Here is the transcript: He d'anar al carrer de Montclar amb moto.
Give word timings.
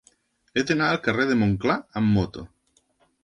He 0.59 0.63
d'anar 0.69 0.87
al 0.93 0.97
carrer 1.07 1.27
de 1.33 1.37
Montclar 1.43 1.77
amb 2.01 2.11
moto. 2.17 2.47